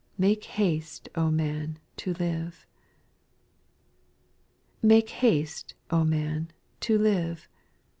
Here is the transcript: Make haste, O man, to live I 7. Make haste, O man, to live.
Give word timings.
Make 0.17 0.45
haste, 0.45 1.09
O 1.13 1.29
man, 1.29 1.77
to 1.97 2.15
live 2.15 2.65
I 4.79 4.81
7. 4.81 4.81
Make 4.81 5.09
haste, 5.11 5.75
O 5.91 6.03
man, 6.03 6.49
to 6.79 6.97
live. 6.97 7.47